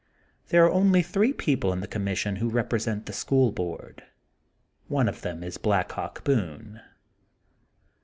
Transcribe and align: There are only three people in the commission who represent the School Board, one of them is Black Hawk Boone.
There 0.47 0.65
are 0.65 0.71
only 0.71 1.03
three 1.03 1.31
people 1.31 1.71
in 1.71 1.81
the 1.81 1.87
commission 1.87 2.37
who 2.37 2.49
represent 2.49 3.05
the 3.05 3.13
School 3.13 3.51
Board, 3.51 4.03
one 4.87 5.07
of 5.07 5.21
them 5.21 5.43
is 5.43 5.59
Black 5.59 5.91
Hawk 5.91 6.23
Boone. 6.23 6.81